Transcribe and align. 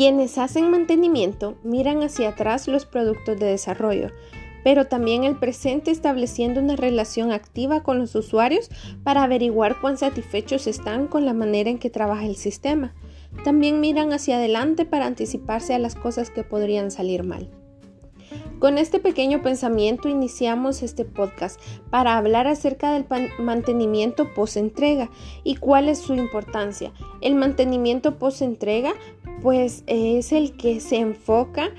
Quienes 0.00 0.38
hacen 0.38 0.70
mantenimiento 0.70 1.58
miran 1.62 2.02
hacia 2.02 2.30
atrás 2.30 2.68
los 2.68 2.86
productos 2.86 3.38
de 3.38 3.44
desarrollo, 3.44 4.08
pero 4.64 4.86
también 4.86 5.24
el 5.24 5.36
presente 5.36 5.90
estableciendo 5.90 6.58
una 6.58 6.74
relación 6.74 7.32
activa 7.32 7.82
con 7.82 7.98
los 7.98 8.14
usuarios 8.14 8.70
para 9.04 9.24
averiguar 9.24 9.78
cuán 9.78 9.98
satisfechos 9.98 10.66
están 10.66 11.06
con 11.06 11.26
la 11.26 11.34
manera 11.34 11.68
en 11.68 11.78
que 11.78 11.90
trabaja 11.90 12.24
el 12.24 12.36
sistema. 12.36 12.94
También 13.44 13.80
miran 13.80 14.14
hacia 14.14 14.36
adelante 14.36 14.86
para 14.86 15.04
anticiparse 15.04 15.74
a 15.74 15.78
las 15.78 15.96
cosas 15.96 16.30
que 16.30 16.44
podrían 16.44 16.90
salir 16.90 17.22
mal. 17.22 17.50
Con 18.60 18.76
este 18.76 19.00
pequeño 19.00 19.42
pensamiento 19.42 20.08
iniciamos 20.08 20.82
este 20.82 21.06
podcast 21.06 21.58
para 21.88 22.18
hablar 22.18 22.46
acerca 22.46 22.92
del 22.92 23.06
mantenimiento 23.38 24.34
post-entrega 24.34 25.10
y 25.44 25.56
cuál 25.56 25.88
es 25.88 25.98
su 25.98 26.14
importancia. 26.14 26.92
El 27.22 27.36
mantenimiento 27.36 28.18
post-entrega 28.18 28.92
pues 29.42 29.84
es 29.86 30.32
el 30.32 30.56
que 30.56 30.80
se 30.80 30.96
enfoca 30.96 31.70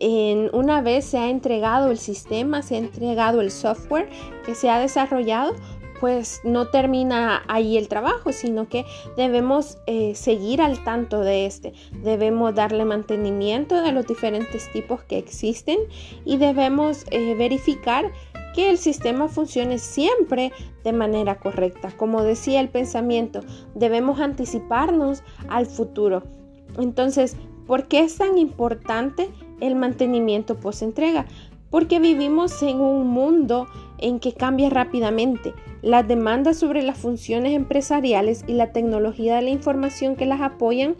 en 0.00 0.48
una 0.54 0.80
vez 0.80 1.04
se 1.04 1.18
ha 1.18 1.28
entregado 1.28 1.90
el 1.90 1.98
sistema, 1.98 2.62
se 2.62 2.74
ha 2.76 2.78
entregado 2.78 3.42
el 3.42 3.50
software 3.50 4.08
que 4.46 4.54
se 4.54 4.70
ha 4.70 4.80
desarrollado, 4.80 5.54
pues 6.00 6.40
no 6.42 6.68
termina 6.68 7.42
ahí 7.46 7.76
el 7.76 7.88
trabajo, 7.88 8.32
sino 8.32 8.66
que 8.66 8.86
debemos 9.18 9.76
eh, 9.86 10.14
seguir 10.14 10.62
al 10.62 10.82
tanto 10.82 11.20
de 11.20 11.44
este. 11.44 11.74
Debemos 12.02 12.54
darle 12.54 12.86
mantenimiento 12.86 13.82
de 13.82 13.92
los 13.92 14.06
diferentes 14.06 14.72
tipos 14.72 15.02
que 15.02 15.18
existen 15.18 15.78
y 16.24 16.38
debemos 16.38 17.04
eh, 17.10 17.34
verificar 17.34 18.10
que 18.54 18.70
el 18.70 18.78
sistema 18.78 19.28
funcione 19.28 19.78
siempre 19.78 20.50
de 20.82 20.94
manera 20.94 21.38
correcta. 21.38 21.92
Como 21.94 22.22
decía 22.22 22.60
el 22.60 22.70
pensamiento, 22.70 23.40
debemos 23.74 24.18
anticiparnos 24.18 25.22
al 25.48 25.66
futuro. 25.66 26.39
Entonces, 26.78 27.36
¿por 27.66 27.88
qué 27.88 28.00
es 28.00 28.16
tan 28.16 28.38
importante 28.38 29.28
el 29.60 29.76
mantenimiento 29.76 30.58
post-entrega? 30.58 31.26
Porque 31.70 32.00
vivimos 32.00 32.62
en 32.62 32.80
un 32.80 33.06
mundo 33.06 33.66
en 33.98 34.18
que 34.18 34.32
cambia 34.32 34.70
rápidamente. 34.70 35.54
Las 35.82 36.06
demandas 36.06 36.58
sobre 36.58 36.82
las 36.82 36.98
funciones 36.98 37.52
empresariales 37.52 38.44
y 38.46 38.52
la 38.54 38.72
tecnología 38.72 39.36
de 39.36 39.42
la 39.42 39.50
información 39.50 40.16
que 40.16 40.26
las 40.26 40.40
apoyan 40.40 40.96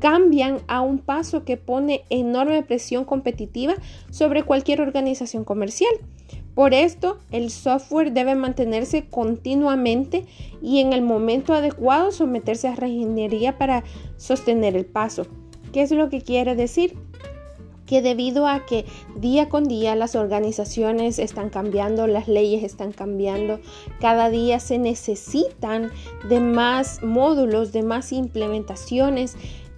cambian 0.00 0.58
a 0.68 0.80
un 0.80 0.98
paso 0.98 1.44
que 1.44 1.56
pone 1.56 2.04
enorme 2.10 2.62
presión 2.62 3.04
competitiva 3.04 3.74
sobre 4.10 4.42
cualquier 4.42 4.80
organización 4.80 5.44
comercial. 5.44 5.92
Por 6.58 6.74
esto, 6.74 7.18
el 7.30 7.52
software 7.52 8.12
debe 8.12 8.34
mantenerse 8.34 9.06
continuamente 9.08 10.26
y 10.60 10.80
en 10.80 10.92
el 10.92 11.02
momento 11.02 11.54
adecuado 11.54 12.10
someterse 12.10 12.66
a 12.66 12.74
reingeniería 12.74 13.58
para 13.58 13.84
sostener 14.16 14.74
el 14.74 14.84
paso. 14.84 15.28
¿Qué 15.72 15.82
es 15.82 15.92
lo 15.92 16.08
que 16.08 16.20
quiere 16.20 16.56
decir? 16.56 16.98
que 17.86 18.02
debido 18.02 18.46
a 18.46 18.66
que 18.66 18.84
día 19.16 19.48
con 19.48 19.64
día 19.64 19.94
las 19.94 20.14
organizaciones 20.14 21.18
están 21.18 21.48
cambiando, 21.48 22.06
las 22.06 22.28
leyes 22.28 22.62
están 22.62 22.92
cambiando, 22.92 23.60
cada 23.98 24.28
día 24.28 24.60
se 24.60 24.78
necesitan 24.78 25.90
de 26.28 26.40
más 26.40 27.02
módulos, 27.02 27.72
de 27.72 27.84
más 27.84 28.12
implementaciones. 28.12 29.36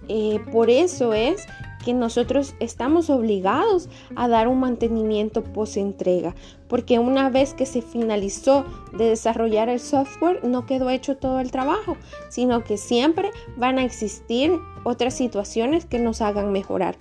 Eh, 0.09 0.41
por 0.51 0.69
eso 0.69 1.13
es 1.13 1.47
que 1.83 1.93
nosotros 1.93 2.55
estamos 2.59 3.09
obligados 3.09 3.89
a 4.15 4.27
dar 4.27 4.47
un 4.47 4.59
mantenimiento 4.59 5.43
post 5.43 5.77
entrega, 5.77 6.35
porque 6.67 6.99
una 6.99 7.29
vez 7.29 7.53
que 7.53 7.65
se 7.65 7.81
finalizó 7.81 8.65
de 8.97 9.09
desarrollar 9.09 9.69
el 9.69 9.79
software, 9.79 10.43
no 10.43 10.65
quedó 10.65 10.89
hecho 10.89 11.17
todo 11.17 11.39
el 11.39 11.51
trabajo, 11.51 11.97
sino 12.29 12.63
que 12.63 12.77
siempre 12.77 13.31
van 13.57 13.79
a 13.79 13.83
existir 13.83 14.51
otras 14.83 15.13
situaciones 15.13 15.85
que 15.85 15.99
nos 15.99 16.21
hagan 16.21 16.51
mejorar. 16.51 16.97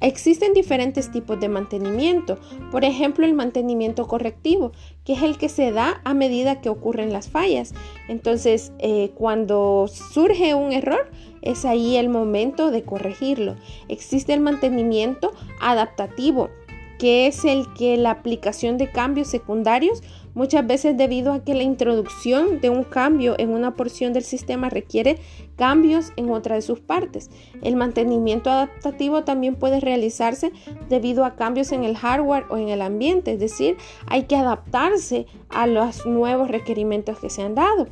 Existen 0.00 0.54
diferentes 0.54 1.10
tipos 1.10 1.40
de 1.40 1.48
mantenimiento, 1.48 2.38
por 2.70 2.84
ejemplo 2.84 3.26
el 3.26 3.34
mantenimiento 3.34 4.06
correctivo, 4.06 4.70
que 5.04 5.14
es 5.14 5.22
el 5.22 5.38
que 5.38 5.48
se 5.48 5.72
da 5.72 6.00
a 6.04 6.14
medida 6.14 6.60
que 6.60 6.68
ocurren 6.68 7.12
las 7.12 7.28
fallas. 7.28 7.74
Entonces, 8.08 8.72
eh, 8.78 9.10
cuando 9.16 9.86
surge 9.88 10.54
un 10.54 10.72
error, 10.72 11.10
es 11.42 11.64
ahí 11.64 11.96
el 11.96 12.08
momento 12.08 12.70
de 12.70 12.82
corregirlo. 12.82 13.56
Existe 13.88 14.32
el 14.32 14.40
mantenimiento 14.40 15.32
adaptativo, 15.60 16.50
que 16.98 17.28
es 17.28 17.44
el 17.44 17.72
que 17.74 17.96
la 17.96 18.10
aplicación 18.10 18.76
de 18.76 18.90
cambios 18.90 19.28
secundarios 19.28 20.02
muchas 20.34 20.66
veces 20.66 20.96
debido 20.96 21.32
a 21.32 21.42
que 21.42 21.54
la 21.54 21.62
introducción 21.62 22.60
de 22.60 22.70
un 22.70 22.84
cambio 22.84 23.34
en 23.38 23.50
una 23.50 23.74
porción 23.74 24.12
del 24.12 24.24
sistema 24.24 24.68
requiere 24.68 25.18
cambios 25.56 26.12
en 26.16 26.30
otra 26.30 26.56
de 26.56 26.62
sus 26.62 26.80
partes. 26.80 27.30
El 27.62 27.76
mantenimiento 27.76 28.50
adaptativo 28.50 29.24
también 29.24 29.56
puede 29.56 29.80
realizarse 29.80 30.52
debido 30.88 31.24
a 31.24 31.34
cambios 31.34 31.72
en 31.72 31.84
el 31.84 31.96
hardware 31.96 32.44
o 32.50 32.56
en 32.56 32.68
el 32.68 32.82
ambiente, 32.82 33.32
es 33.32 33.40
decir, 33.40 33.76
hay 34.06 34.24
que 34.24 34.36
adaptarse 34.36 35.26
a 35.48 35.66
los 35.66 36.04
nuevos 36.04 36.48
requerimientos 36.48 37.18
que 37.18 37.30
se 37.30 37.42
han 37.42 37.54
dado 37.54 37.88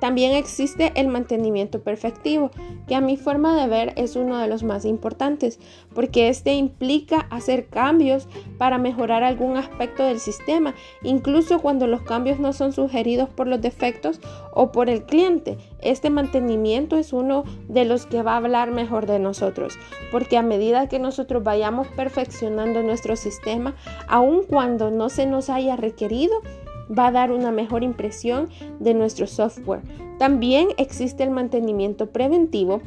también 0.00 0.32
existe 0.32 0.92
el 0.96 1.08
mantenimiento 1.08 1.82
perfectivo, 1.82 2.50
que 2.86 2.94
a 2.94 3.00
mi 3.00 3.16
forma 3.16 3.60
de 3.60 3.68
ver 3.68 3.92
es 3.96 4.16
uno 4.16 4.38
de 4.38 4.48
los 4.48 4.62
más 4.62 4.84
importantes, 4.84 5.60
porque 5.94 6.28
este 6.28 6.54
implica 6.54 7.20
hacer 7.30 7.68
cambios 7.68 8.28
para 8.58 8.78
mejorar 8.78 9.22
algún 9.22 9.56
aspecto 9.56 10.02
del 10.02 10.20
sistema, 10.20 10.74
incluso 11.02 11.60
cuando 11.60 11.86
los 11.86 12.02
cambios 12.02 12.38
no 12.38 12.52
son 12.52 12.72
sugeridos 12.72 13.28
por 13.28 13.46
los 13.46 13.60
defectos 13.60 14.20
o 14.52 14.72
por 14.72 14.90
el 14.90 15.04
cliente. 15.04 15.56
Este 15.80 16.10
mantenimiento 16.10 16.96
es 16.96 17.12
uno 17.12 17.44
de 17.68 17.84
los 17.84 18.06
que 18.06 18.22
va 18.22 18.34
a 18.34 18.38
hablar 18.38 18.72
mejor 18.72 19.06
de 19.06 19.18
nosotros, 19.18 19.78
porque 20.10 20.36
a 20.36 20.42
medida 20.42 20.88
que 20.88 20.98
nosotros 20.98 21.42
vayamos 21.44 21.86
perfeccionando 21.88 22.82
nuestro 22.82 23.16
sistema, 23.16 23.74
aun 24.08 24.42
cuando 24.44 24.90
no 24.90 25.08
se 25.08 25.26
nos 25.26 25.48
haya 25.48 25.76
requerido, 25.76 26.34
va 26.90 27.08
a 27.08 27.12
dar 27.12 27.32
una 27.32 27.50
mejor 27.50 27.82
impresión 27.82 28.48
de 28.80 28.94
nuestro 28.94 29.26
software. 29.26 29.82
También 30.18 30.68
existe 30.76 31.22
el 31.22 31.30
mantenimiento 31.30 32.10
preventivo 32.10 32.80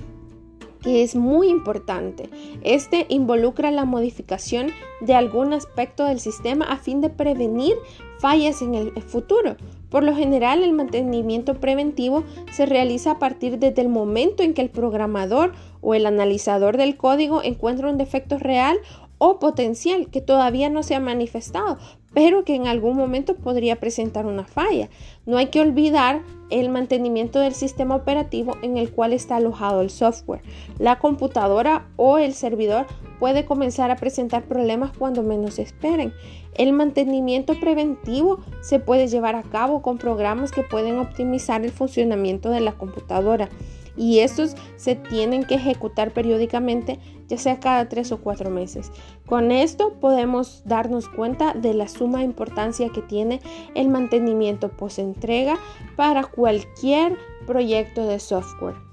que 0.82 1.04
es 1.04 1.16
muy 1.16 1.48
importante. 1.50 2.30
Este 2.62 3.06
involucra 3.10 3.72
la 3.72 3.86
modificación 3.86 4.72
de 5.02 5.16
algún 5.16 5.54
aspecto 5.54 6.06
del 6.06 6.20
sistema 6.20 6.66
a 6.66 6.78
fin 6.78 7.02
de 7.02 7.10
prevenir 7.10 7.76
fallas 8.20 8.62
en 8.62 8.76
el 8.76 8.92
futuro. 9.02 9.58
Por 9.90 10.04
lo 10.04 10.16
general, 10.16 10.64
el 10.64 10.74
mantenimiento 10.74 11.56
preventivo 11.56 12.24
se 12.52 12.66
realiza 12.66 13.12
a 13.12 13.20
partir 13.20 13.58
desde 13.58 13.82
el 13.82 13.90
momento 13.90 14.44
en 14.44 14.54
que 14.54 14.62
el 14.62 14.70
programador 14.70 15.54
o 15.82 15.94
el 15.94 16.06
analizador 16.06 16.78
del 16.78 16.98
código 16.98 17.42
encuentra 17.42 17.90
un 17.90 17.98
defecto 17.98 18.38
real 18.38 18.78
o 19.18 19.40
potencial 19.40 20.10
que 20.10 20.22
todavía 20.22 20.70
no 20.70 20.84
se 20.84 20.96
ha 20.96 21.00
manifestado, 21.00 21.78
pero 22.14 22.44
que 22.44 22.56
en 22.56 22.68
algún 22.68 22.98
momento 22.98 23.36
podría 23.36 23.76
presentar 23.76 24.26
una 24.26 24.46
falla. 24.46 24.90
No 25.26 25.38
hay 25.38 25.48
que 25.48 25.62
olvidar 25.62 26.22
el 26.50 26.70
mantenimiento 26.70 27.40
del 27.40 27.54
sistema 27.54 27.96
operativo 27.96 28.58
en 28.62 28.78
el 28.78 28.92
cual 28.92 29.14
está 29.14 29.36
alojado 29.36 29.82
el 29.82 29.90
software. 29.90 30.42
La 30.80 31.00
computadora 31.00 31.88
o 31.96 32.18
el 32.18 32.34
servidor 32.34 32.88
puede 33.20 33.46
comenzar 33.46 33.92
a 33.92 33.98
presentar 33.98 34.44
problemas 34.46 34.96
cuando 34.98 35.24
menos 35.24 35.60
esperen. 35.60 36.14
El 36.56 36.74
mantenimiento 36.74 37.60
preventivo 37.60 38.40
se 38.62 38.80
puede 38.80 39.08
llevar 39.08 39.36
a 39.36 39.44
cabo 39.44 39.82
con 39.82 39.98
programas 39.98 40.52
que 40.52 40.64
pueden 40.64 40.98
optimizar 40.98 41.64
el 41.64 41.72
funcionamiento 41.72 42.50
de 42.50 42.62
la 42.62 42.72
computadora 42.72 43.50
y 43.98 44.20
estos 44.20 44.56
se 44.78 44.96
tienen 44.96 45.44
que 45.44 45.56
ejecutar 45.56 46.12
periódicamente, 46.12 47.00
ya 47.28 47.38
sea 47.38 47.60
cada 47.60 47.90
tres 47.90 48.12
o 48.12 48.20
cuatro 48.20 48.50
meses. 48.50 48.92
Con 49.26 49.52
esto 49.52 49.94
podemos 50.00 50.62
darnos 50.66 51.10
cuenta 51.10 51.54
de 51.54 51.74
la 51.74 51.88
suma 51.88 52.24
importancia 52.24 52.90
que 52.90 53.02
tiene 53.02 53.42
el 53.76 53.90
mantenimiento 53.90 54.70
post 54.70 55.00
entrega 55.00 55.58
para 55.96 56.24
cualquier 56.24 57.18
proyecto 57.46 58.08
de 58.08 58.20
software. 58.20 58.87